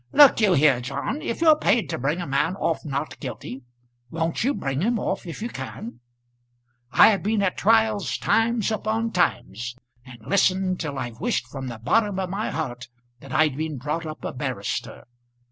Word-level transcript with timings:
Look 0.11 0.41
you 0.41 0.53
here, 0.53 0.81
John; 0.81 1.21
if 1.21 1.41
you're 1.41 1.55
paid 1.59 1.87
to 1.91 1.99
bring 1.99 2.21
a 2.21 2.25
man 2.25 2.55
off 2.55 2.83
not 2.83 3.19
guilty, 3.19 3.61
won't 4.09 4.43
you 4.43 4.55
bring 4.55 4.81
him 4.81 4.97
off 4.97 5.27
if 5.27 5.43
you 5.43 5.49
can? 5.49 5.99
I've 6.91 7.21
been 7.21 7.43
at 7.43 7.55
trials 7.55 8.17
times 8.17 8.71
upon 8.71 9.11
times, 9.11 9.75
and 10.03 10.17
listened 10.25 10.79
till 10.79 10.97
I've 10.97 11.19
wished 11.21 11.45
from 11.45 11.67
the 11.67 11.77
bottom 11.77 12.17
of 12.17 12.31
my 12.31 12.49
heart 12.49 12.87
that 13.19 13.31
I'd 13.31 13.55
been 13.55 13.77
brought 13.77 14.07
up 14.07 14.25
a 14.25 14.33
barrister. 14.33 15.03